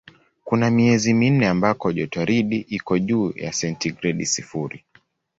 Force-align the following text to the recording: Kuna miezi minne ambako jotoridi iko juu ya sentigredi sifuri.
Kuna 0.43 0.69
miezi 0.71 1.13
minne 1.13 1.47
ambako 1.47 1.91
jotoridi 1.91 2.57
iko 2.57 2.99
juu 2.99 3.33
ya 3.35 3.53
sentigredi 3.53 4.25
sifuri. 4.25 4.83